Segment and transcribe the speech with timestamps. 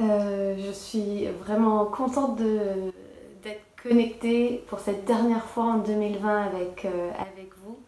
[0.00, 7.10] Euh, je suis vraiment contente d'être connectée pour cette dernière fois en 2020 avec, euh,
[7.18, 7.78] avec vous.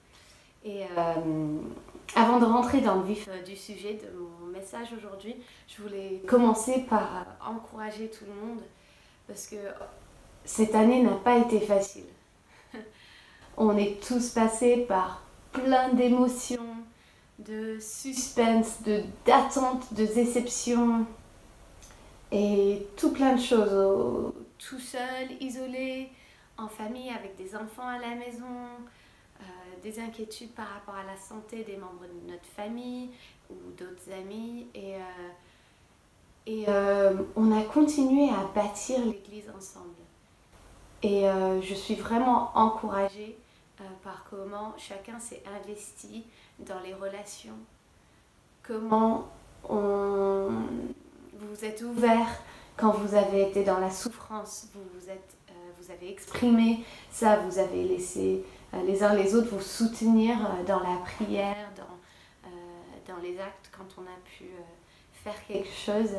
[0.65, 1.59] Et euh,
[2.15, 5.37] avant de rentrer dans le vif du sujet de mon message aujourd'hui,
[5.69, 8.61] je voulais commencer par encourager tout le monde
[9.27, 9.57] parce que
[10.45, 12.05] cette année n'a pas été facile.
[13.57, 15.23] On est tous passés par
[15.53, 16.77] plein d'émotions,
[17.39, 18.81] de suspense,
[19.25, 21.07] d'attente, de, déception
[22.33, 24.33] et tout plein de choses.
[24.59, 26.09] Tout seul, isolé,
[26.57, 28.45] en famille, avec des enfants à la maison,
[29.41, 29.45] euh,
[29.83, 33.11] des inquiétudes par rapport à la santé des membres de notre famille
[33.51, 34.67] ou d'autres amis.
[34.75, 34.99] Et, euh,
[36.47, 39.89] et euh, on a continué à bâtir l'Église ensemble.
[41.05, 41.25] Et
[41.63, 43.37] je suis vraiment encouragée
[44.05, 46.23] par comment chacun s'est investi
[46.61, 47.59] dans les relations,
[48.63, 49.27] comment
[49.69, 50.53] on,
[51.51, 52.27] vous êtes ouvert
[52.77, 57.37] quand vous avez été dans la souffrance, vous, vous, êtes, euh, vous avez exprimé ça,
[57.37, 63.13] vous avez laissé euh, les uns les autres vous soutenir euh, dans la prière, dans,
[63.15, 64.45] dans les actes quand on a pu
[65.13, 66.11] faire quelque chose.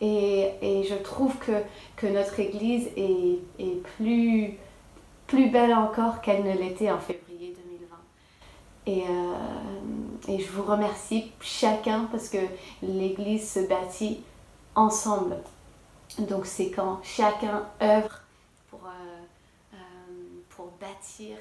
[0.00, 1.62] Et, et, je trouve que,
[1.96, 4.54] que notre Église est, est plus,
[5.26, 7.29] plus belle encore qu'elle ne l'était en février 2020.
[8.86, 9.04] Et,
[10.28, 12.38] et je vous remercie chacun parce que
[12.82, 14.22] l'Église se bâtit
[14.74, 15.36] ensemble.
[16.18, 18.20] Donc c'est quand chacun œuvre
[18.68, 19.76] pour, euh, euh,
[20.48, 21.36] pour bâtir,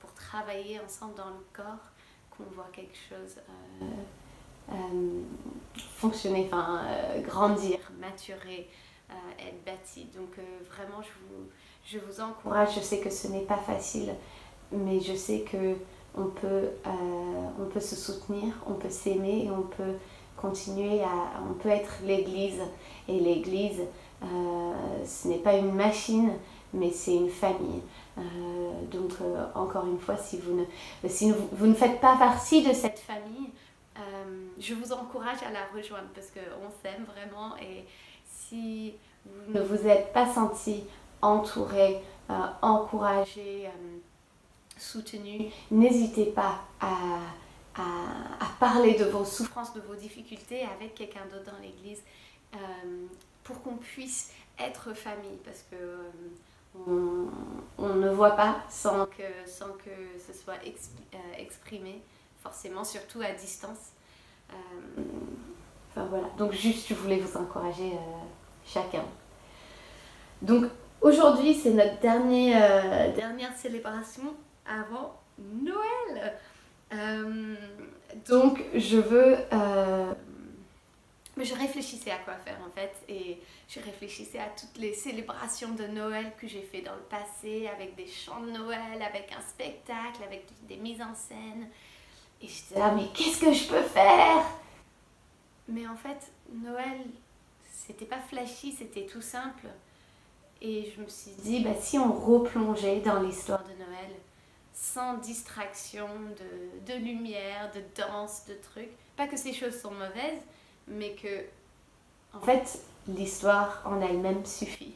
[0.00, 1.90] pour travailler ensemble dans le corps
[2.30, 3.36] qu'on voit quelque chose
[3.82, 5.20] euh,
[5.96, 6.82] fonctionner, enfin
[7.24, 8.70] grandir, maturer,
[9.38, 10.06] être bâti.
[10.16, 10.38] Donc
[10.70, 11.48] vraiment je vous,
[11.84, 14.14] je vous encourage, je sais que ce n'est pas facile,
[14.70, 15.76] mais je sais que
[16.16, 16.90] on peut, euh,
[17.58, 19.96] on peut se soutenir, on peut s'aimer et on peut
[20.36, 21.40] continuer à...
[21.48, 22.60] On peut être l'Église.
[23.08, 23.80] Et l'Église,
[24.22, 24.72] euh,
[25.04, 26.32] ce n'est pas une machine,
[26.74, 27.82] mais c'est une famille.
[28.18, 28.22] Euh,
[28.90, 29.12] donc
[29.54, 33.50] encore une fois, si, vous ne, si vous ne faites pas partie de cette famille,
[34.58, 37.56] je vous encourage à la rejoindre parce qu'on s'aime vraiment.
[37.58, 37.84] Et
[38.26, 38.94] si
[39.24, 40.84] vous ne vous êtes pas senti
[41.20, 42.02] entouré,
[42.60, 43.68] encouragé,
[44.82, 47.18] soutenu, n'hésitez pas à,
[47.76, 52.02] à, parler de vos souffrances, de vos difficultés avec quelqu'un d'autre dans l'Église
[52.54, 52.58] euh,
[53.44, 57.26] pour qu'on puisse être famille parce que euh,
[57.78, 59.90] on, ne voit pas sans que, sans que
[60.26, 62.02] ce soit euh, exprimé,
[62.42, 63.92] forcément, surtout à distance.
[65.90, 67.92] enfin voilà, donc juste je voulais vous encourager
[68.64, 69.04] chacun.
[70.40, 70.66] Donc
[71.00, 74.34] aujourd'hui c'est notre dernière célébration
[74.66, 76.38] avant Noël.
[76.92, 77.54] Euh,
[78.28, 79.36] donc je veux...
[79.52, 80.12] Euh,
[81.38, 85.86] je réfléchissais à quoi faire en fait et je réfléchissais à toutes les célébrations de
[85.86, 90.22] Noël que j'ai fait dans le passé avec des chants de Noël, avec un spectacle,
[90.24, 91.68] avec des mises en scène.
[92.42, 94.44] Et j'étais là, mais qu'est-ce que je peux faire?
[95.68, 97.00] Mais en fait, Noël,
[97.72, 99.68] c'était pas flashy, c'était tout simple.
[100.60, 104.10] Et je me suis dit, bah, si on replongeait dans l'histoire de Noël,
[104.74, 108.90] sans distraction de, de, lumière, de danse, de trucs.
[109.16, 110.40] Pas que ces choses sont mauvaises,
[110.86, 111.44] mais que,
[112.34, 114.94] en fait, l'histoire en elle-même suffit.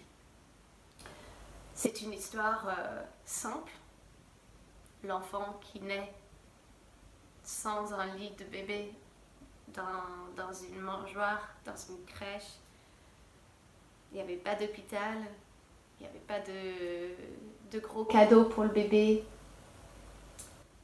[1.74, 3.72] C'est une histoire euh, simple.
[5.04, 6.12] L'enfant qui naît
[7.44, 8.92] sans un lit de bébé
[9.68, 12.54] dans, dans une mangeoire, dans une crèche.
[14.10, 15.18] Il n'y avait pas d'hôpital,
[15.98, 17.10] il n'y avait pas de,
[17.70, 19.24] de gros cadeaux pour le bébé,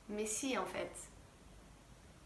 [0.08, 0.90] mais si, en fait,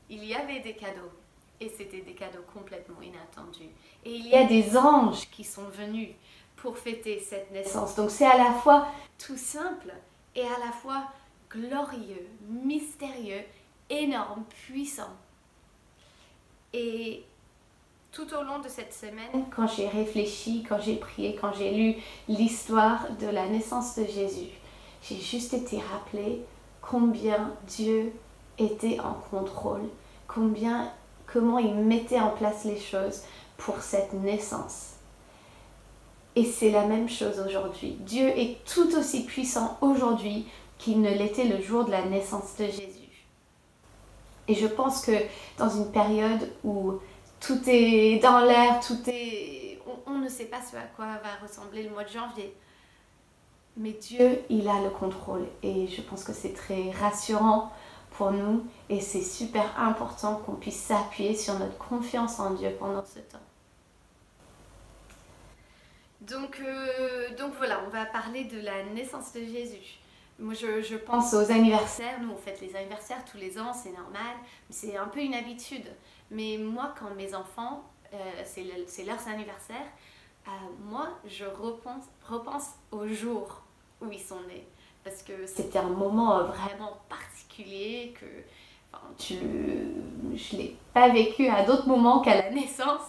[0.08, 1.10] il y avait des cadeaux.
[1.58, 3.70] Et c'était des cadeaux complètement inattendus.
[4.04, 6.10] Et il y a des anges qui sont venus
[6.56, 7.94] pour fêter cette naissance.
[7.96, 8.88] Donc c'est à la fois
[9.18, 9.94] tout simple
[10.34, 11.04] et à la fois
[11.50, 13.42] glorieux, mystérieux,
[13.88, 15.16] énorme, puissant.
[16.74, 17.24] Et
[18.12, 21.94] tout au long de cette semaine, quand j'ai réfléchi, quand j'ai prié, quand j'ai lu
[22.28, 24.50] l'histoire de la naissance de Jésus,
[25.02, 26.42] j'ai juste été rappelée
[26.88, 28.12] combien Dieu
[28.58, 29.88] était en contrôle,
[30.28, 30.92] combien,
[31.26, 33.22] comment il mettait en place les choses
[33.56, 34.92] pour cette naissance.
[36.36, 37.96] Et c'est la même chose aujourd'hui.
[38.00, 40.46] Dieu est tout aussi puissant aujourd'hui
[40.78, 43.26] qu'il ne l'était le jour de la naissance de Jésus.
[44.48, 45.12] Et je pense que
[45.58, 46.94] dans une période où
[47.40, 49.80] tout est dans l'air, tout est...
[49.86, 52.54] On, on, ne sait pas ce à quoi va ressembler le mois de janvier.
[53.76, 57.72] Mais Dieu, il a le contrôle et je pense que c'est très rassurant
[58.12, 63.04] pour nous et c'est super important qu'on puisse s'appuyer sur notre confiance en Dieu pendant
[63.04, 63.38] ce temps.
[66.22, 69.98] Donc, euh, donc voilà, on va parler de la naissance de Jésus.
[70.38, 72.20] Moi, je, pense aux anniversaires.
[72.20, 74.36] Nous, on fête les anniversaires tous les ans, c'est normal.
[74.70, 75.86] C'est un peu une habitude.
[76.30, 79.86] Mais moi, quand mes enfants, euh, c'est leur anniversaire,
[80.46, 80.50] euh,
[80.84, 83.62] moi, je repense, repense au jour
[84.00, 84.66] où ils sont nés.
[85.04, 88.26] Parce que c'était un moment vraiment particulier que
[88.92, 89.34] enfin, tu,
[90.34, 93.08] je ne l'ai pas vécu à d'autres moments qu'à la naissance,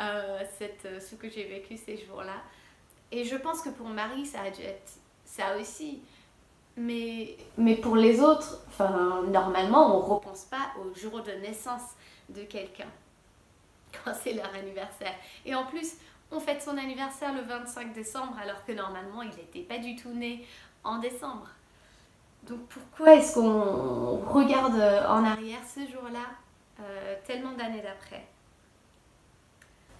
[0.00, 2.42] euh, cette, ce que j'ai vécu ces jours-là.
[3.12, 4.92] Et je pense que pour Marie, ça a dû être
[5.24, 6.00] ça aussi.
[6.76, 11.94] Mais, mais pour les autres, enfin, normalement, on ne repense pas au jour de naissance
[12.28, 12.88] de quelqu'un
[14.04, 15.14] quand c'est leur anniversaire.
[15.44, 15.94] Et en plus,
[16.32, 20.10] on fête son anniversaire le 25 décembre alors que normalement, il n'était pas du tout
[20.10, 20.46] né
[20.84, 21.48] en décembre.
[22.48, 24.74] Donc pourquoi est-ce qu'on regarde
[25.08, 26.26] en arrière ce jour-là,
[26.80, 28.24] euh, tellement d'années d'après?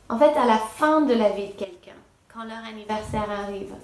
[0.08, 1.96] En fait, à la fin de la vie de quelqu'un,
[2.32, 3.74] quand leur anniversaire arrive,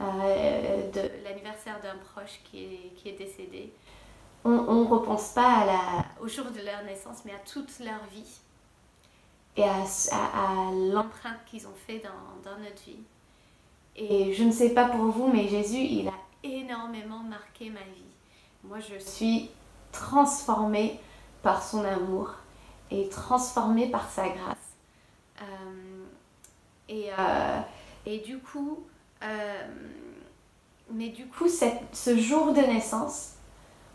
[0.00, 0.90] euh,
[1.24, 3.72] l'anniversaire d'un proche qui est, décédé,
[4.44, 5.66] on ne repense pas
[6.20, 8.40] au jour de leur naissance, mais à toute leur vie
[9.58, 13.00] et à, l'empreinte qu'ils ont fait dans, notre vie.
[13.96, 16.14] Et je ne sais pas pour vous, mais Jésus, il a
[16.44, 18.04] énormément marqué ma vie.
[18.64, 19.50] Moi, je suis
[19.90, 21.00] transformée
[21.42, 22.34] par son amour
[22.90, 24.56] et transformée par sa grâce.
[25.42, 26.04] Euh,
[26.88, 27.60] et, euh,
[28.06, 28.78] et du coup,
[29.22, 29.68] euh,
[30.90, 33.34] mais du coup, ce jour de naissance,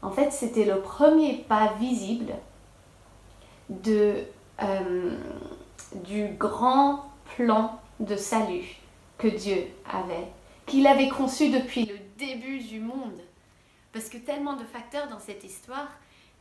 [0.02, 2.34] en fait, c'était le premier pas visible
[3.70, 4.26] de,
[5.96, 7.06] du grand
[7.36, 8.78] plan de salut
[9.18, 10.28] que Dieu avait,
[10.66, 13.20] qu'il avait conçu depuis le début du monde.
[13.92, 15.88] Parce que tellement de facteurs dans cette histoire,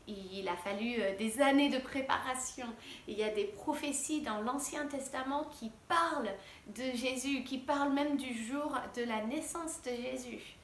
[0.09, 2.67] il a fallu euh, des années de préparation.
[3.07, 6.33] Il y a des prophéties dans l'Ancien Testament qui parlent
[6.75, 10.57] de Jésus, qui parlent même du jour de la naissance de Jésus.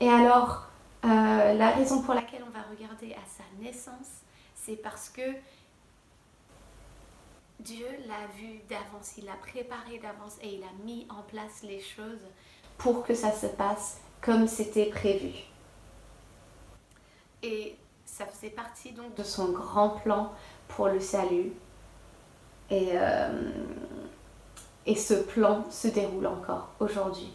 [0.00, 0.66] Et alors,
[1.04, 4.22] euh, la raison pour laquelle on va regarder à sa naissance,
[4.54, 5.22] c'est parce que
[7.64, 11.80] Dieu l'a vu d'avance, il l'a préparé d'avance et il a mis en place les
[11.80, 12.26] choses
[12.76, 15.32] pour que ça se passe comme c'était prévu.
[17.42, 20.32] Et ça faisait partie donc de son grand plan
[20.68, 21.52] pour le salut.
[22.70, 23.50] Et, euh,
[24.96, 27.32] ce plan se déroule encore aujourd'hui.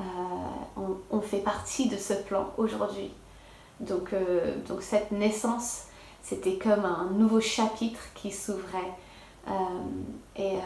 [0.00, 0.04] Euh,
[1.10, 3.12] on, fait partie de ce plan aujourd'hui.
[3.80, 5.84] Donc, euh, donc cette naissance,
[6.22, 8.92] c'était comme un nouveau chapitre qui s'ouvrait.
[10.36, 10.56] Et,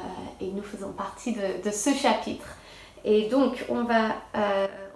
[0.40, 2.56] et, nous faisons partie de, de, ce chapitre.
[3.04, 4.16] Et donc, on va,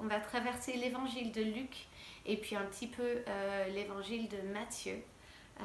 [0.03, 1.89] on va traverser l'évangile de Luc
[2.27, 4.95] et puis un petit peu euh, l'évangile de Matthieu
[5.61, 5.65] euh,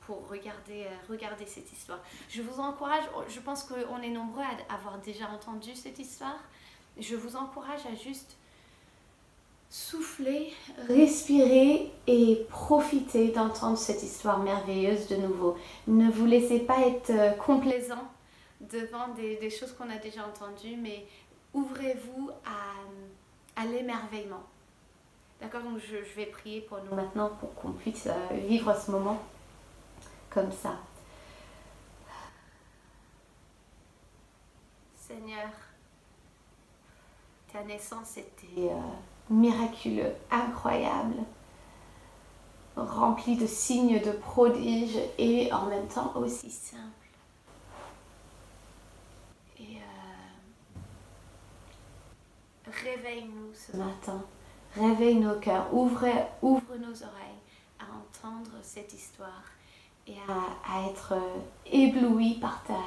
[0.00, 2.00] pour regarder, euh, regarder cette histoire.
[2.28, 6.38] Je vous encourage, je pense qu'on est nombreux à avoir déjà entendu cette histoire,
[6.98, 8.36] je vous encourage à juste
[9.70, 10.52] souffler,
[10.88, 15.56] respirer et profiter d'entendre cette histoire merveilleuse de nouveau.
[15.86, 18.08] Ne vous laissez pas être complaisant
[18.60, 21.06] devant des, choses qu'on a déjà entendues, mais
[21.52, 24.42] ouvrez-vous à, à l'émerveillement.
[25.40, 29.22] D'accord Donc je, vais prier pour nous maintenant pour qu'on puisse euh, vivre ce moment
[30.30, 30.78] comme ça.
[34.96, 35.48] Seigneur,
[37.52, 38.80] ta naissance était euh,
[39.30, 41.16] miraculeux, incroyable,
[42.76, 46.82] remplie de signes, de prodiges et en même temps aussi simple.
[49.60, 49.64] Euh,
[52.84, 54.22] réveille-nous ce matin
[54.76, 56.06] réveille nos cœurs, ouvre,
[56.42, 57.40] nos oreilles
[57.78, 59.44] à entendre cette histoire
[60.06, 61.14] et à, être
[61.66, 62.80] ébloui par ta,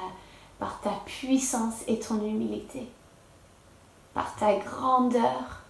[0.58, 2.88] par ta puissance et ton humilité,
[4.14, 5.61] par ta grandeur.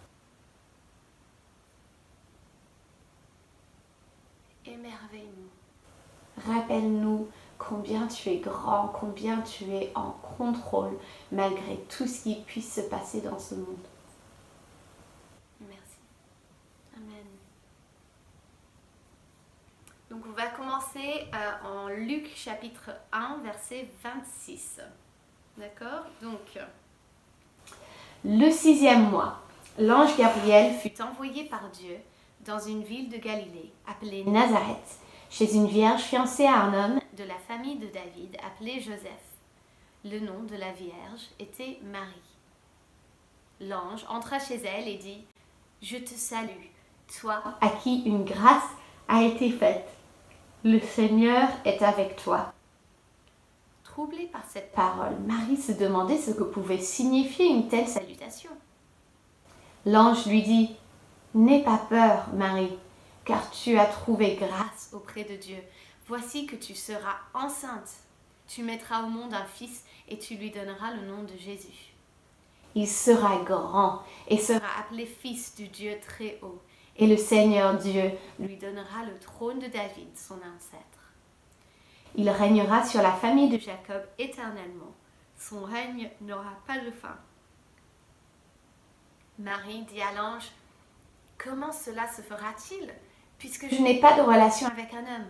[4.66, 6.52] Émerveille-nous.
[6.52, 7.28] Rappelle-nous
[7.59, 10.99] combien tu es grand, combien tu es en contrôle
[11.31, 13.76] malgré tout ce qui puisse se passer dans ce monde.
[20.12, 24.81] Donc on va commencer euh, en Luc chapitre 1 verset 26.
[25.57, 26.04] D'accord?
[26.21, 26.59] Donc
[28.23, 29.40] le sixième mois,
[29.78, 31.97] l'ange Gabriel fut envoyé par Dieu
[32.47, 34.99] dans une ville de Galilée appelée Nazareth,
[35.31, 39.39] chez une vierge fiancée à un homme de la famille de David appelé Joseph.
[40.05, 42.33] Le nom de la vierge était Marie.
[43.61, 45.25] L'ange entra chez elle et dit,
[45.81, 46.71] Je te salue,
[47.21, 48.71] toi à qui une grâce
[49.09, 49.89] a été faite.
[50.65, 52.53] Le Seigneur est avec toi.
[53.85, 58.51] Troublée par cette parole, Marie se demandait ce que pouvait signifier une telle salutation.
[59.85, 60.71] L'ange lui dit
[61.35, 62.77] N'aie pas peur, Marie,
[63.25, 65.59] car tu as trouvé grâce auprès de Dieu.
[66.07, 67.91] Voici que tu seras enceinte.
[68.49, 71.95] Tu mettras au monde un fils et tu lui donneras le nom de Jésus.
[72.75, 76.61] Il sera grand et sera appelé fils du Dieu très haut.
[76.97, 80.83] Et le Seigneur Dieu lui donnera le trône de David, son ancêtre.
[82.15, 84.93] Il régnera sur la famille de Jacob éternellement.
[85.39, 87.17] Son règne n'aura pas de fin.
[89.39, 90.51] Marie dit à l'ange,
[91.43, 92.93] Comment cela se fera-t-il,
[93.39, 95.27] puisque je n'ai pas de relation avec un homme?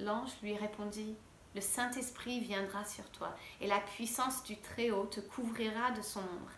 [0.00, 1.14] L'ange lui répondit,
[1.54, 6.50] Le Saint-Esprit viendra sur toi, et la puissance du Très-Haut te couvrira de son ombre.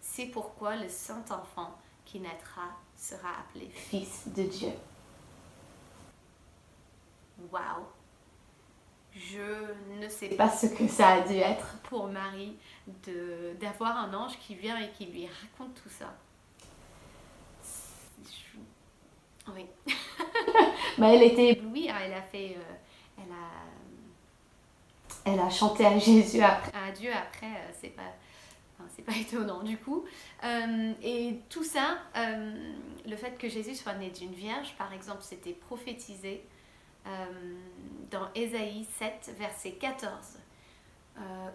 [0.00, 4.72] C'est pourquoi le Saint-Enfant qui naîtra sera appelé Fils de Dieu.
[7.50, 7.86] Waouh
[9.12, 9.64] Je
[10.00, 12.56] ne sais pas ce que ça a dû être pour Marie
[13.60, 16.14] d'avoir un ange qui vient et qui lui raconte tout ça.
[19.54, 19.66] Oui.
[20.98, 22.56] bah, elle était éblouie, hein, elle a fait.
[22.56, 22.74] Euh,
[23.18, 23.50] elle, a,
[25.32, 28.14] elle a chanté à Jésus après, à Dieu après, euh, c'est pas.
[28.94, 30.04] c'est pas étonnant du coup.
[30.44, 35.52] Euh, et tout ça, le fait que Jésus soit né d'une vierge, par exemple, c'était
[35.52, 36.44] prophétisé
[38.10, 40.38] dans Ésaïe 7, verset 14,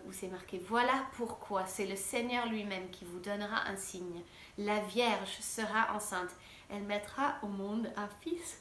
[0.08, 4.24] où c'est marqué Voilà pourquoi c'est le Seigneur lui-même qui vous donnera un signe.
[4.58, 6.32] La vierge sera enceinte
[6.74, 8.60] elle mettra au monde un fils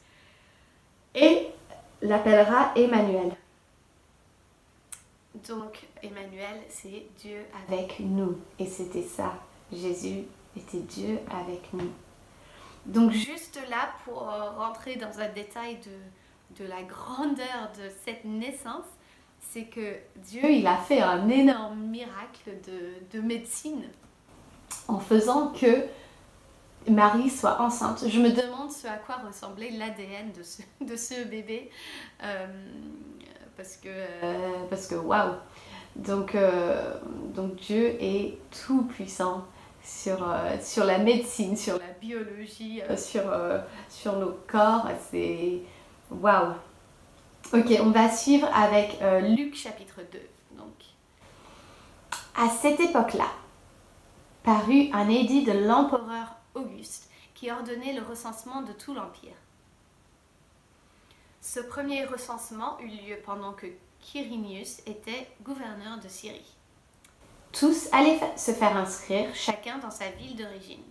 [1.14, 1.48] et
[2.00, 3.32] l'appellera Emmanuel.
[5.48, 8.38] Donc Emmanuel, c'est Dieu avec nous.
[8.58, 9.34] Et c'était ça.
[9.72, 10.24] Jésus
[10.56, 11.90] était Dieu avec nous.
[12.84, 15.78] Donc juste là, pour euh, rentrer dans un détail
[16.58, 18.84] de, la grandeur de cette naissance,
[19.40, 22.52] c'est que Dieu, il a fait un énorme miracle
[23.10, 23.84] de médecine
[24.88, 25.86] en faisant que
[26.88, 28.04] Marie soit enceinte.
[28.08, 31.70] Je me demande ce à quoi ressemblait l'ADN de ce, de ce bébé.
[32.22, 32.46] Euh,
[33.56, 35.34] parce que, euh, parce que waouh!
[35.94, 36.94] Donc, euh,
[37.34, 39.44] donc Dieu est tout puissant
[39.84, 43.22] sur, sur la médecine, sur la biologie, sur,
[43.88, 44.88] sur nos corps.
[45.10, 45.60] C'est
[46.10, 46.54] waouh!
[47.52, 48.98] Ok, on va suivre avec
[49.36, 50.18] Luc chapitre 2.
[50.56, 50.72] Donc,
[52.36, 53.28] à cette époque-là,
[54.42, 59.34] parut un édit de l'empereur Auguste, qui ordonnait le recensement de tout l'Empire.
[61.40, 63.66] Ce premier recensement eut lieu pendant que
[64.00, 66.56] Quirinius était gouverneur de Syrie.
[67.52, 70.82] Tous allaient se faire inscrire, chacun dans sa ville d'origine.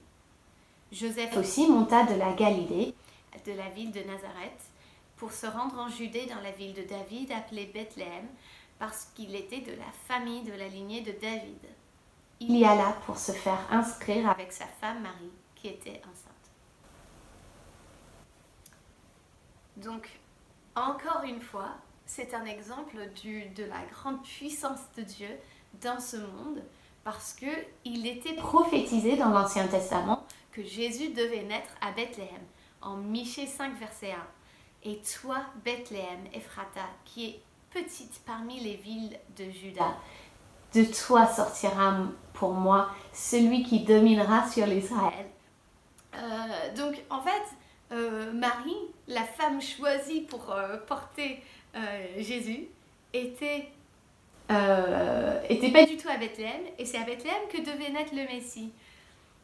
[0.92, 2.94] Joseph aussi monta de la Galilée,
[3.46, 4.62] de la ville de Nazareth,
[5.16, 8.28] pour se rendre en Judée dans la ville de David appelée Bethléem,
[8.78, 11.60] parce qu'il était de la famille de la lignée de David.
[12.40, 15.32] Il y alla pour se faire inscrire avec sa femme Marie,
[15.68, 16.32] était enceinte.
[19.78, 20.10] Donc,
[20.76, 21.70] encore une fois,
[22.06, 25.30] c'est un exemple de la grande puissance de Dieu
[25.82, 26.62] dans ce monde
[27.04, 27.48] parce que
[27.86, 32.42] il était prophétisé dans l'Ancien Testament que Jésus devait naître à Bethléem
[32.82, 34.18] en Michée 5 verset 1.
[34.84, 39.96] Et toi, Bethléem, Ephrata, qui est petite parmi les villes de Juda,
[40.74, 41.98] de toi sortira
[42.34, 45.28] pour moi celui qui dominera sur l'Israël
[46.16, 47.44] euh, donc en fait,
[47.92, 48.78] euh, Marie,
[49.08, 51.44] la femme choisie pour euh, porter
[52.18, 52.68] Jésus,
[53.14, 53.70] était,
[55.50, 58.72] était pas du tout à Bethléem, et c'est à Bethléem que devait naître le Messie.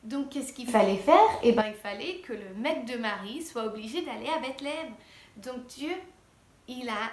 [0.04, 1.30] Donc qu'est-ce qu'il fallait faire?
[1.44, 4.94] Eh bien il fallait que le maître de Marie soit obligé d'aller à Bethléem.
[5.38, 5.94] Donc Dieu,
[6.68, 7.12] il a,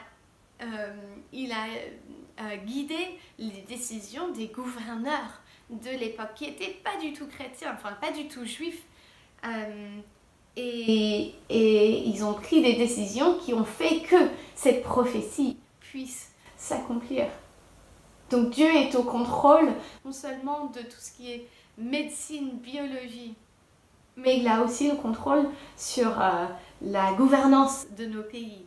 [1.33, 7.73] il a guidé les décisions des gouverneurs de l'époque qui n'étaient pas du tout chrétiens,
[7.75, 8.83] enfin pas du tout juifs,
[10.57, 14.17] et, et, ils ont pris des décisions qui ont fait que
[14.55, 17.27] cette prophétie puisse s'accomplir.
[18.31, 19.73] Donc Dieu est au contrôle
[20.05, 23.35] non seulement de tout ce qui est médecine, biologie,
[24.17, 25.47] mais il a aussi le contrôle
[25.77, 26.47] sur euh,
[26.83, 28.65] la gouvernance de nos pays,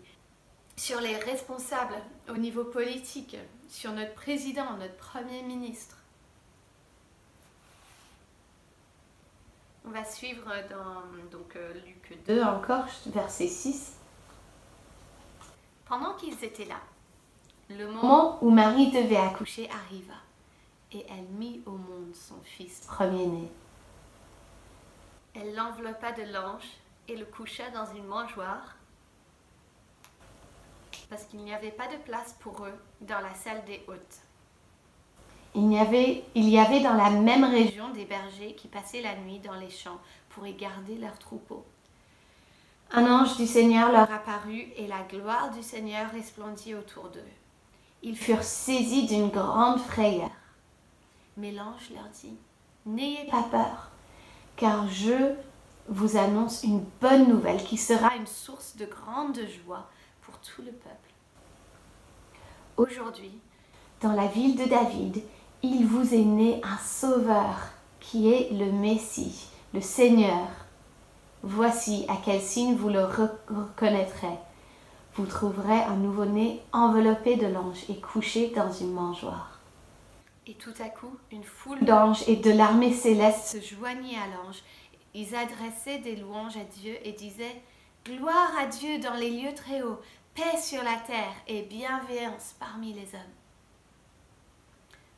[0.76, 1.96] sur les responsables
[2.30, 5.97] au niveau politique, sur notre président, notre premier ministre.
[9.88, 11.02] On va suivre dans
[11.32, 13.94] donc, euh, Luc 2 encore, verset 6.
[15.86, 16.82] Pendant qu'ils étaient là,
[17.70, 20.16] le moment où Marie devait accoucher arriva,
[20.92, 23.50] et elle mit au monde son fils premier-né.
[25.34, 26.68] Elle l'enveloppa de l'ange
[27.08, 28.76] et le coucha dans une mangeoire
[31.10, 34.27] parce qu'il n'y avait pas de place pour eux dans la salle des hôtes.
[35.56, 39.16] Il y, avait, il y avait dans la même région des bergers qui passaient la
[39.16, 40.00] nuit dans les champs
[40.30, 41.66] pour y garder leurs troupeaux.
[42.92, 47.20] Un ange du Seigneur leur apparut et la gloire du Seigneur resplendit autour d'eux.
[48.04, 50.30] Ils furent saisis d'une grande frayeur.
[51.38, 52.38] Mais l'ange leur dit,
[52.86, 53.90] N'ayez pas peur,
[54.56, 55.34] car je
[55.90, 59.90] vous annonce une bonne nouvelle qui sera une source de grande joie
[60.22, 60.96] pour tout le peuple.
[62.78, 63.40] Aujourd'hui,
[64.02, 65.22] dans la ville de David,
[65.64, 67.56] il vous est né un sauveur
[68.00, 70.48] qui est le Messie, le Seigneur.
[71.44, 74.38] Voici à quel signe vous le reconnaîtrez.
[75.16, 79.60] Vous trouverez un nouveau-né enveloppé de l'ange et couché dans une mangeoire.
[80.46, 84.64] Et tout à coup, une foule d'anges et de l'armée céleste se joignit à l'ange.
[85.14, 87.62] Ils adressaient des louanges à Dieu et disaient
[88.06, 90.00] Gloire à Dieu dans les lieux très hauts,
[90.36, 93.37] paix sur la terre et bienveillance parmi les hommes.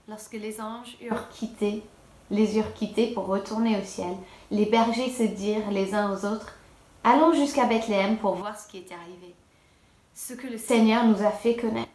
[0.09, 1.83] Lorsque les anges eurent quitté,
[2.31, 4.15] les eurent quittés pour retourner au ciel,
[4.49, 6.55] les bergers se dirent les uns aux autres
[7.03, 9.35] Allons jusqu'à Bethléem pour voir ce qui est arrivé,
[10.15, 11.89] ce que le Seigneur nous a fait connaître.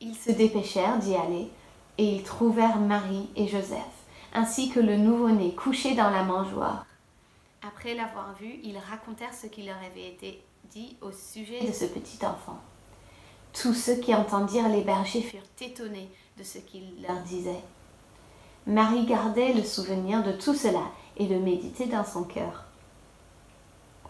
[0.00, 1.48] Ils se dépêchèrent d'y aller,
[1.96, 3.78] et ils trouvèrent Marie et Joseph,
[4.34, 6.84] ainsi que le nouveau-né couché dans la mangeoire.
[7.64, 11.84] Après l'avoir vu, ils racontèrent ce qui leur avait été dit au sujet de ce
[11.84, 12.58] petit enfant.
[13.52, 17.62] Tous ceux qui entendirent les bergers furent étonnés de ce qu'il leur disait.
[18.66, 20.84] Marie gardait le souvenir de tout cela
[21.16, 22.64] et le méditait dans son cœur.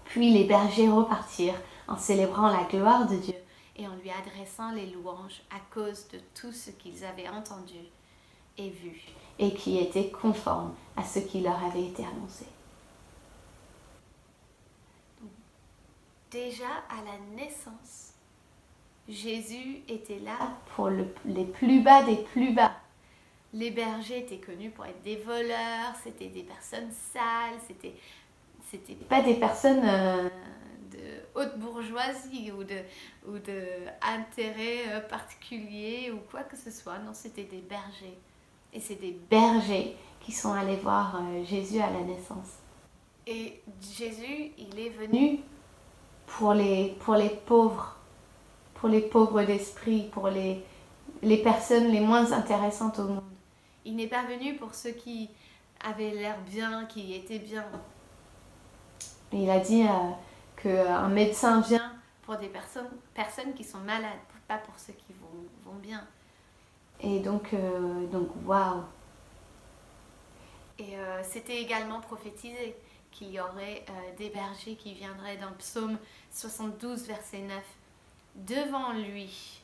[0.05, 3.35] Puis les bergers repartirent en célébrant la gloire de Dieu
[3.77, 7.79] et en lui adressant les louanges à cause de tout ce qu'ils avaient entendu
[8.59, 9.01] et vu
[9.39, 12.47] et qui était conforme à ce qui leur avait été annoncé.
[16.31, 18.12] Déjà à la naissance,
[19.13, 22.73] Jésus était là pour les plus bas des plus bas.
[23.53, 27.95] Les bergers étaient connus pour être des voleurs, c'était des personnes sales, c'était
[28.71, 30.31] c'était pas des personnes euh,
[30.91, 30.99] de
[31.35, 32.79] haute bourgeoisie ou de
[33.29, 33.63] ou de
[34.01, 36.99] intérêt euh, particulier ou quoi que ce soit.
[36.99, 38.19] Non, c'était des bergers.
[38.73, 42.61] Et c'est des bergers qui sont allés voir euh, Jésus à la naissance.
[43.27, 45.41] Et Jésus, il est venu
[46.27, 47.97] pour les, pour les pauvres,
[48.83, 50.61] pour les pauvres d'esprit, pour les,
[51.23, 53.23] les personnes les moins intéressantes au monde.
[53.85, 55.31] Il n'est pas venu pour ceux qui
[55.85, 57.65] avaient l'air bien, qui étaient bien.
[59.33, 60.11] Il a dit euh,
[60.57, 61.93] qu'un médecin vient
[62.23, 64.19] pour des personnes, personnes qui sont malades,
[64.49, 66.05] pas pour ceux qui vont, vont bien.
[67.01, 68.83] Et donc, euh, donc waouh!
[70.81, 72.75] Et euh, c'était également prophétisé
[73.13, 75.99] qu'il y aurait euh, des bergers qui viendraient dans Psaume
[76.33, 77.63] 72, verset 9.
[78.35, 79.61] Devant lui,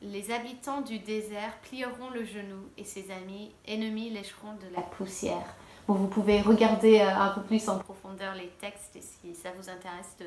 [0.00, 5.54] les habitants du désert plieront le genou et ses amis ennemis lécheront de la poussière.
[5.86, 9.50] Bon, vous pouvez regarder euh, un peu plus en profondeur les textes et si ça
[9.58, 10.26] vous intéresse de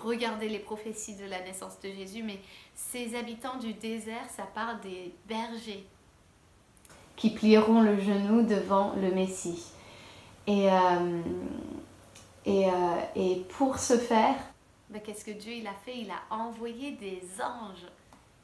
[0.00, 2.40] regarder les prophéties de la naissance de Jésus, mais
[2.74, 5.86] ces habitants du désert, ça parle des bergers
[7.16, 9.64] qui plieront le genou devant le Messie.
[10.46, 11.22] Et, euh,
[12.44, 12.70] et, euh,
[13.14, 14.34] et pour ce faire,
[14.98, 15.98] qu'est-ce que Dieu il a fait?
[15.98, 17.86] Il a envoyé des anges.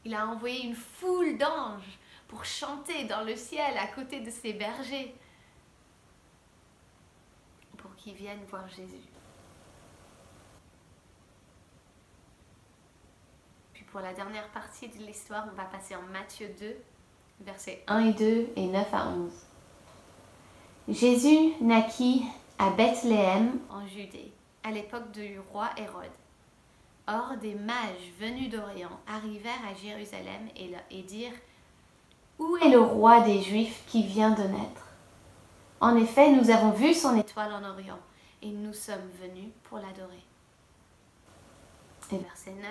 [0.05, 4.53] Il a envoyé une foule d'anges pour chanter dans le ciel à côté de ces
[4.53, 5.15] bergers.
[7.77, 9.09] Pour qu'ils viennent voir Jésus.
[13.73, 16.77] Puis pour la dernière partie de l'histoire, on va passer en Matthieu 2,
[17.41, 19.33] versets 1 et 2 et 9 à 11.
[20.89, 22.25] Jésus naquit
[22.59, 24.33] à Bethléem en Judée,
[24.65, 26.11] à l'époque du roi Hérode.
[27.13, 31.33] Or, des mages venus d'Orient arrivèrent à Jérusalem et, dirent
[32.39, 34.87] Où est le roi des Juifs qui vient de naître?
[35.81, 37.99] En effet, nous avons vu son étoile en Orient
[38.43, 40.23] et nous sommes venus pour l'adorer.
[42.13, 42.65] Et verset 9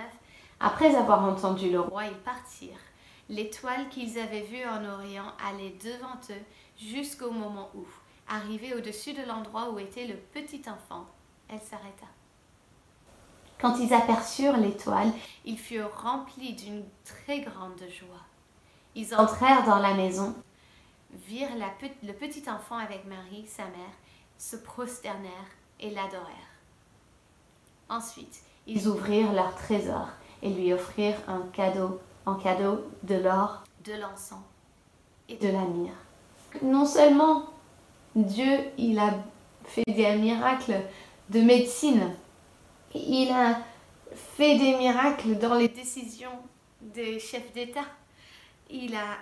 [0.60, 2.80] Après avoir entendu le roi, ils partirent.
[3.28, 6.44] L'étoile qu'ils avaient vue en Orient allait devant eux
[6.78, 7.84] jusqu'au moment où,
[8.32, 11.04] Arrivée au-dessus de l'endroit où était le petit enfant,
[11.48, 12.06] elle s'arrêta.
[13.60, 15.12] Quand ils aperçurent l'étoile,
[15.44, 18.24] ils furent remplis d'une très grande joie.
[18.94, 20.34] Ils entrèrent dans la maison,
[21.26, 21.54] virent
[22.02, 23.96] le petit enfant avec Marie, sa mère,
[24.38, 25.30] se prosternèrent
[25.78, 26.26] et l'adorèrent.
[27.88, 30.08] Ensuite, ils ouvrirent leur trésor
[30.42, 34.42] et lui offrirent un cadeau, en cadeau de l'or, de l'encens
[35.28, 35.92] et de la myrrhe.
[36.62, 37.44] Non seulement
[38.14, 39.14] Dieu, il a
[39.64, 40.80] fait des miracles
[41.28, 42.14] de médecine.
[42.94, 43.60] Il a
[44.14, 46.38] fait des miracles dans les décisions
[46.80, 47.84] des chefs d'État.
[48.68, 49.18] Il a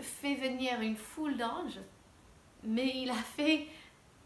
[0.00, 1.78] fait venir une foule d'anges,
[2.64, 3.66] mais il a fait,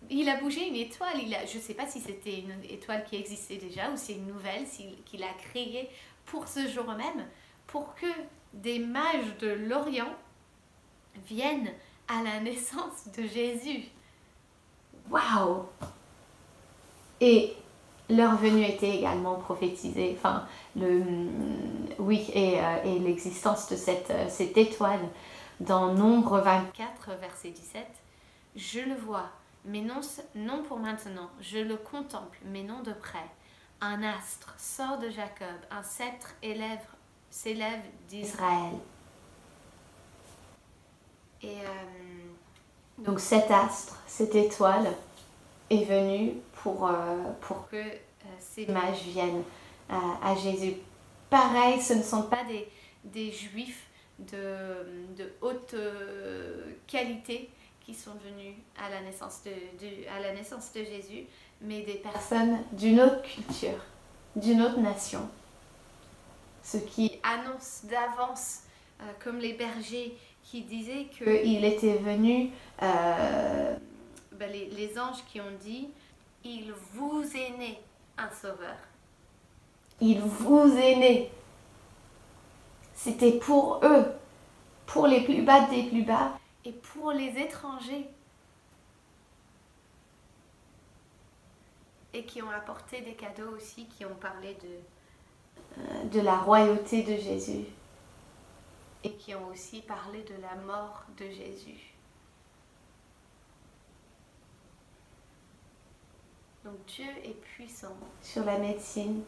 [0.08, 1.20] il a bougé une étoile.
[1.46, 4.64] Je ne sais pas si c'était une étoile qui existait déjà ou c'est une nouvelle
[5.04, 5.90] qu'il a créée
[6.24, 7.26] pour ce jour même,
[7.66, 8.06] pour que
[8.54, 10.14] des mages de l'Orient
[11.26, 11.72] viennent
[12.08, 13.84] à la naissance de Jésus.
[15.10, 15.66] Waouh
[17.20, 17.54] Et
[18.08, 20.16] leur venue était également prophétisée.
[20.16, 21.02] Enfin, le,
[21.98, 25.00] oui, et, euh, et l'existence de cette, euh, cette étoile
[25.60, 27.84] dans Nombre 24, verset 17.
[28.54, 29.28] Je le vois,
[29.64, 30.00] mais non,
[30.34, 31.30] non pour maintenant.
[31.40, 33.26] Je le contemple, mais non de près.
[33.80, 36.80] Un astre sort de Jacob, un sceptre élève,
[37.30, 38.72] s'élève d'Israël.
[41.42, 44.90] Et euh, donc cet astre, cette étoile
[45.68, 46.34] est venue
[46.66, 49.44] pour, euh, pour que euh, ces mages viennent
[49.88, 50.74] à Jésus.
[51.30, 52.68] Pareil, ce ne sont pas des,
[53.04, 53.86] des juifs
[54.18, 55.76] de, de haute
[56.88, 57.50] qualité
[57.82, 59.52] qui sont venus à la naissance de,
[60.10, 61.26] à la naissance de Jésus,
[61.60, 63.78] mais des personnes d'une autre culture,
[64.34, 65.20] d'une autre nation.
[66.64, 68.62] Ce qui annonce d'avance,
[69.22, 72.50] comme les bergers qui disait qu'il était venu,
[72.82, 73.76] euh,
[74.32, 75.88] ben, les, les, anges qui ont dit,
[76.46, 77.80] il vous est né
[78.16, 78.76] un sauveur.
[80.00, 81.30] Il vous est né.
[82.94, 84.06] C'était pour eux,
[84.86, 88.06] pour les plus bas des plus bas et pour les étrangers.
[92.14, 97.02] Et qui ont apporté des cadeaux aussi, qui ont parlé de, euh, de la royauté
[97.02, 97.66] de Jésus
[99.04, 101.95] et qui ont aussi parlé de la mort de Jésus.
[106.66, 109.22] Donc Dieu est puissant sur la médecine,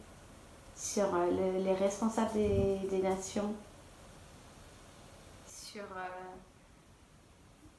[0.75, 3.55] sur euh, les responsables des, nations,
[5.47, 6.35] sur, euh,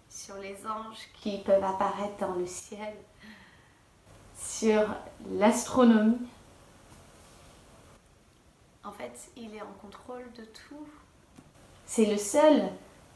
[0.09, 2.95] sur les anges qui peuvent apparaître dans le ciel,
[4.35, 4.83] sur
[5.33, 6.27] l'astronomie.
[8.83, 10.89] En fait, il est en contrôle de tout.
[11.85, 12.71] C'est le seul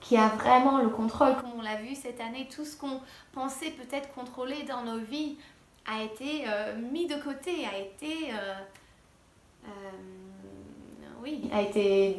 [0.05, 1.37] qui a vraiment le contrôle.
[1.37, 3.01] Comme on l'a vu cette année, tout ce qu'on
[3.33, 5.39] pensait peut-être contrôler dans nos vies
[5.87, 8.55] a été euh, mis de côté, a été, euh,
[9.67, 9.71] euh,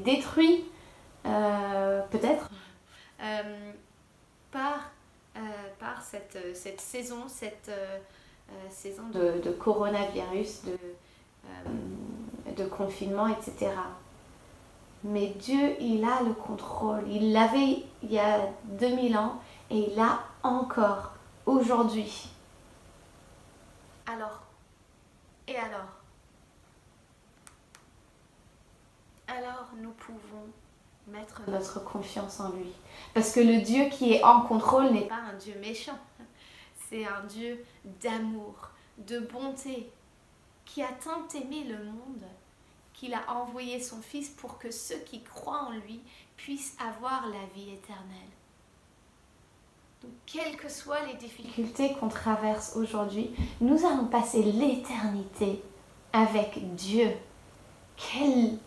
[0.04, 0.66] détruit,
[1.24, 2.50] peut-être,
[4.52, 4.92] par,
[5.80, 6.38] par cette,
[6.80, 7.72] saison, cette
[8.70, 10.78] saison de, de, coronavirus, de,
[12.56, 13.72] de confinement, etc.
[15.04, 17.04] Mais Dieu, il a le contrôle.
[17.08, 21.14] Il l'avait il y a 2000 ans et il l'a encore
[21.46, 22.30] aujourd'hui.
[24.08, 24.44] Alors,
[25.48, 26.02] et alors?
[29.28, 30.48] Alors nous pouvons
[31.08, 32.72] mettre notre confiance en lui.
[33.14, 35.98] Parce que le Dieu qui est en contrôle n'est pas un Dieu méchant.
[36.88, 37.64] C'est un Dieu
[38.02, 39.92] d'amour, de bonté,
[40.66, 42.26] qui a tant aimé le monde
[42.94, 46.02] qu'il a envoyé son Fils pour que ceux qui croient en lui
[46.38, 48.35] puissent avoir la vie éternelle.
[50.26, 55.62] Quelles que soient les difficultés qu'on traverse aujourd'hui, nous allons passer l'éternité
[56.14, 57.12] avec Dieu.
[57.96, 58.58] Quelle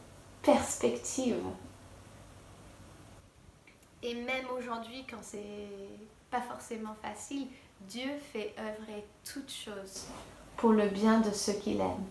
[0.43, 1.43] perspective
[4.03, 5.69] Et même aujourd'hui, quand c'est
[6.31, 7.49] pas forcément facile,
[7.81, 10.07] Dieu fait œuvrer toutes choses
[10.57, 12.05] pour le bien de ceux qu'il aime.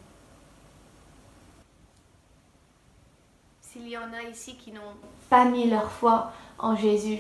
[3.62, 4.96] S'il y en a ici qui n'ont
[5.30, 7.20] pas mis leur foi en Jésus,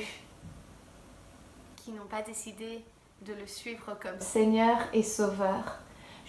[1.88, 2.84] qui n'ont pas décidé
[3.22, 5.80] de le suivre comme Seigneur et Sauveur,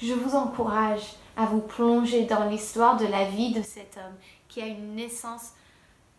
[0.01, 4.15] je vous encourage à vous plonger dans l'histoire de la vie de cet homme
[4.47, 5.55] qui a une naissance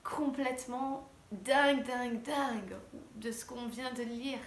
[0.03, 2.75] complètement dingue, dingue, dingue
[3.15, 4.39] de ce qu'on vient de lire.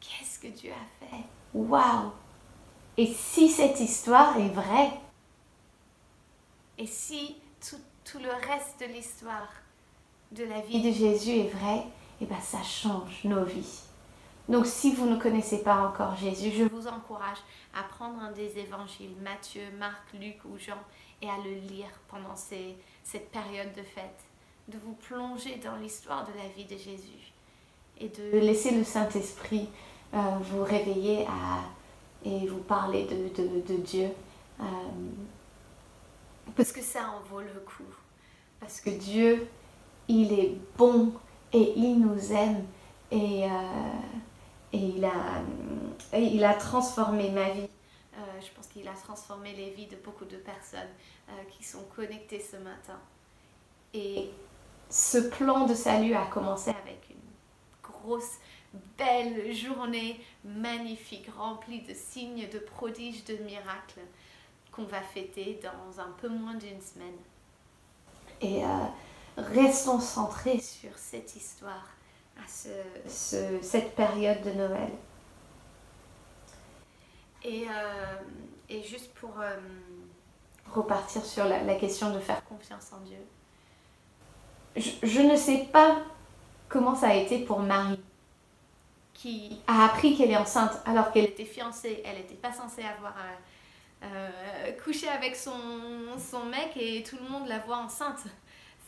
[0.00, 1.22] Qu'est-ce que Dieu a fait?
[1.54, 2.12] Waouh
[2.98, 5.00] Et si cette histoire est vraie,
[6.76, 9.48] et si tout tout le reste de l'histoire
[10.32, 13.86] de la vie de Jésus est vrai, et eh bien ça change nos vies.
[14.48, 17.38] Donc si vous ne connaissez pas encore Jésus, je vous encourage
[17.74, 20.78] à prendre un des évangiles, Matthieu, Marc, Luc ou Jean,
[21.20, 24.24] et à le lire pendant cette période de fête,
[24.68, 27.32] de vous plonger dans l'histoire de la vie de Jésus
[27.98, 29.68] et de laisser le Saint-Esprit
[30.14, 31.26] euh, vous réveiller
[32.24, 34.08] et vous parler de Dieu.
[34.60, 34.64] Euh,
[36.54, 37.82] parce que ça en vaut le coup.
[38.60, 39.46] Parce que Dieu,
[40.08, 41.12] il est bon
[41.52, 42.64] et il nous aime
[43.10, 43.48] et, euh,
[44.76, 47.68] et, il, a, il a transformé ma vie.
[48.14, 50.80] Euh, je pense qu'il a transformé les vies de beaucoup de personnes
[51.28, 52.98] euh, qui sont connectées ce matin.
[53.92, 54.30] Et
[54.88, 58.38] ce plan de salut a commencé avec une grosse,
[58.98, 64.00] belle journée magnifique, remplie de signes, de prodiges, de miracles
[64.70, 67.16] qu'on va fêter dans un peu moins d'une semaine.
[68.40, 68.68] Et euh,
[69.38, 71.88] restons centrés sur cette histoire,
[72.36, 74.90] à ce, cette période de Noël.
[77.42, 79.56] Et, euh, juste pour euh,
[80.72, 83.18] repartir sur la, question de faire confiance en Dieu,
[84.76, 85.98] je, je ne sais pas
[86.68, 88.00] comment ça a été pour Marie
[89.14, 93.14] qui a appris qu'elle est enceinte alors qu'elle était fiancée, elle n'était pas censée avoir
[94.02, 95.58] euh, couché avec son,
[96.18, 98.24] son mec et tout le monde la voit enceinte.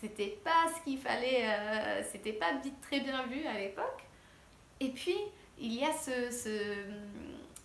[0.00, 4.04] C'était pas ce qu'il fallait, euh, c'était pas très bien vu à l'époque.
[4.80, 5.16] Et puis,
[5.58, 6.48] il y a ce, ce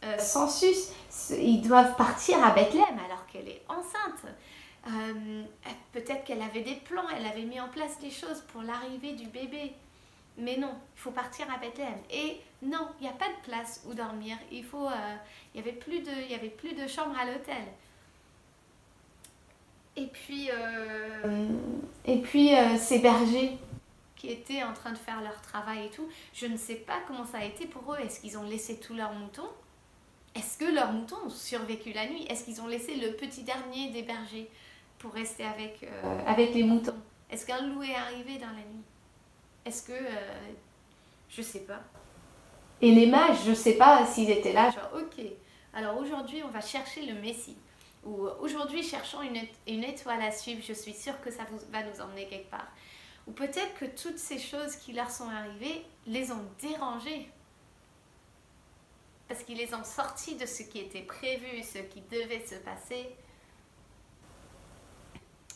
[0.04, 0.92] euh, census,
[1.32, 4.26] ils doivent partir à Bethléem alors qu'elle est enceinte.
[5.94, 9.28] Peut-être qu'elle avait des plans, elle avait mis en place des choses pour l'arrivée du
[9.28, 9.74] bébé.
[10.38, 12.00] Mais non, il faut partir à Bethléem.
[12.10, 14.38] Et non, il n'y a pas de place où dormir.
[14.52, 15.16] Il faut, euh,
[15.54, 17.64] n'y avait plus de, il y avait plus de chambres à l'hôtel.
[19.96, 21.48] Et puis, euh,
[22.06, 23.58] et puis euh, ces bergers
[24.16, 27.26] qui étaient en train de faire leur travail et tout, je ne sais pas comment
[27.26, 27.98] ça a été pour eux.
[28.00, 29.50] Est-ce qu'ils ont laissé tous leurs moutons?
[30.36, 32.26] Est-ce que leurs moutons ont survécu la nuit?
[32.28, 34.50] Est-ce qu'ils ont laissé le petit dernier des bergers
[34.98, 35.88] pour rester avec,
[36.26, 36.96] avec les moutons?
[37.30, 38.84] Est-ce qu'un loup est arrivé dans la nuit?
[39.66, 39.92] Est-ce que.
[39.92, 40.52] Euh,
[41.30, 41.82] je sais pas.
[42.82, 45.26] Et les mages, je sais pas s'ils étaient là, genre, ok,
[45.74, 47.58] alors aujourd'hui on va chercher le Messie.
[48.06, 52.02] Ou aujourd'hui cherchons une, une étoile à suivre, je suis sûre que ça va nous
[52.02, 52.68] emmener quelque part.
[53.28, 57.30] Ou peut-être que toutes ces choses qui leur sont arrivées les ont dérangés.
[59.28, 63.16] Parce qu'ils les ont sortis de ce qui était prévu, ce qui devait se passer.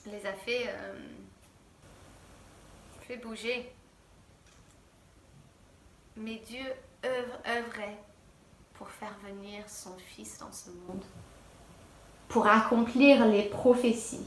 [0.05, 1.10] Les a fait, euh,
[3.01, 3.73] fait bouger.
[6.15, 6.65] Mais Dieu
[7.05, 7.97] œuvrait
[8.73, 11.03] pour faire venir son Fils dans ce monde,
[12.28, 14.26] pour accomplir les prophéties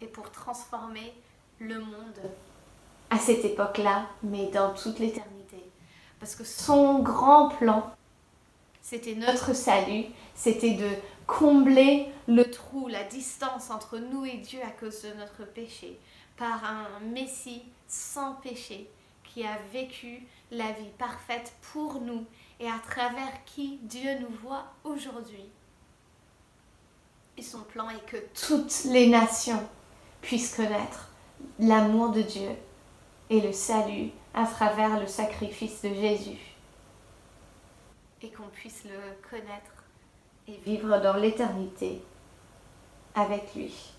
[0.00, 1.12] et pour transformer
[1.58, 2.20] le monde
[3.10, 5.64] à cette époque-là, mais dans toute l'éternité.
[6.20, 7.90] Parce que son grand plan,
[8.82, 10.88] c'était notre salut, c'était de
[11.26, 15.98] combler le trou, la distance entre nous et Dieu à cause de notre péché,
[16.36, 18.88] par un Messie sans péché
[19.24, 22.24] qui a vécu la vie parfaite pour nous
[22.60, 25.48] et à travers qui Dieu nous voit aujourd'hui.
[27.36, 28.16] Et son plan est que
[28.46, 29.62] toutes les nations
[30.20, 31.08] puissent connaître
[31.60, 32.50] l'amour de Dieu
[33.30, 36.38] et le salut à travers le sacrifice de Jésus.
[38.22, 39.84] Et qu'on puisse le connaître
[40.48, 42.02] et vivre dans l'éternité
[43.14, 43.92] avec lui.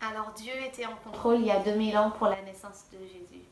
[0.00, 3.44] Alors Dieu était en contrôle il y a 2000 ans pour la naissance de Jésus.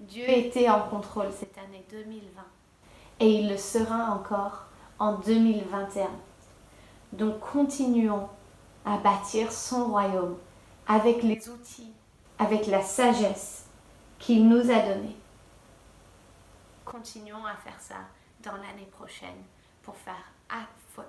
[0.00, 2.42] Dieu était en contrôle cette année 2020
[3.20, 4.66] et il le sera encore
[4.98, 6.10] en 2021.
[7.12, 8.28] Donc continuons
[8.84, 10.36] à bâtir son royaume
[10.86, 11.92] avec les outils,
[12.38, 13.64] avec la sagesse
[14.18, 15.16] qu'il nous a donnée.
[16.84, 17.96] Continuons à faire ça
[18.42, 19.42] dans l'année prochaine
[19.82, 20.30] pour faire,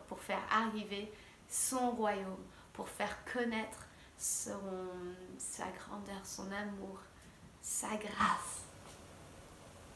[0.08, 1.12] pour faire arriver
[1.50, 3.86] son royaume, pour faire connaître
[4.18, 7.00] sa grandeur, son amour,
[7.62, 8.67] sa grâce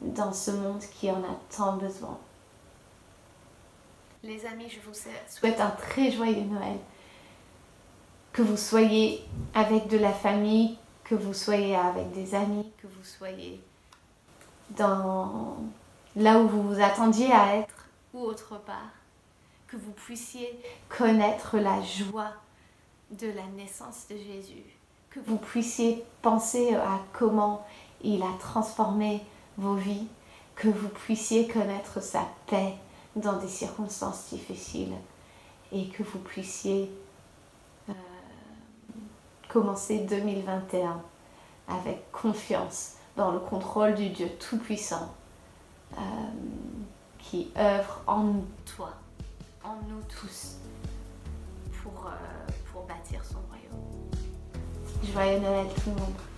[0.01, 2.17] dans ce monde qui en a tant besoin.
[4.23, 4.93] Les amis, je vous
[5.27, 6.77] souhaite un très joyeux Noël.
[8.33, 13.03] Que vous soyez avec de la famille, que vous soyez avec des amis, que vous
[13.03, 13.61] soyez
[14.71, 15.57] dans
[16.15, 18.91] là où vous vous attendiez à être ou autre part,
[19.67, 20.59] que vous puissiez
[20.89, 22.31] connaître la joie
[23.11, 24.63] de la naissance de Jésus,
[25.09, 27.65] que vous puissiez penser à comment
[28.03, 29.25] il a transformé
[29.61, 30.07] vos vies,
[30.55, 32.73] que vous puissiez connaître sa paix
[33.15, 34.93] dans des circonstances difficiles
[35.71, 36.91] et que vous puissiez
[37.89, 37.93] euh,
[39.49, 41.01] commencer 2021
[41.67, 45.13] avec confiance dans le contrôle du Dieu Tout-Puissant
[45.93, 46.01] euh,
[47.19, 48.33] qui œuvre en
[48.65, 48.91] toi,
[49.63, 50.57] en nous tous,
[51.81, 52.07] pour...
[52.07, 52.41] Euh,
[52.87, 54.01] bâtir son royaume.
[55.03, 56.30] Joyeux Noël tout le monde.